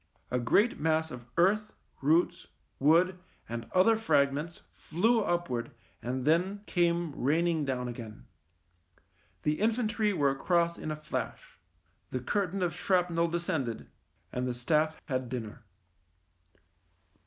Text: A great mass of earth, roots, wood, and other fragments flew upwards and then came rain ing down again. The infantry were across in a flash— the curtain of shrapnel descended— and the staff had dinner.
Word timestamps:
A 0.31 0.39
great 0.39 0.79
mass 0.79 1.11
of 1.11 1.27
earth, 1.37 1.73
roots, 2.01 2.47
wood, 2.79 3.19
and 3.47 3.69
other 3.71 3.95
fragments 3.99 4.61
flew 4.73 5.21
upwards 5.21 5.69
and 6.01 6.25
then 6.25 6.61
came 6.65 7.11
rain 7.15 7.45
ing 7.45 7.65
down 7.65 7.87
again. 7.87 8.25
The 9.43 9.59
infantry 9.59 10.11
were 10.11 10.31
across 10.31 10.79
in 10.79 10.89
a 10.89 10.95
flash— 10.95 11.59
the 12.09 12.19
curtain 12.19 12.63
of 12.63 12.73
shrapnel 12.75 13.27
descended— 13.27 13.91
and 14.33 14.47
the 14.47 14.55
staff 14.55 14.99
had 15.05 15.29
dinner. 15.29 15.61